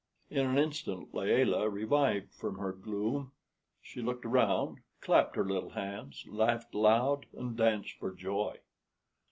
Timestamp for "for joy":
7.99-8.61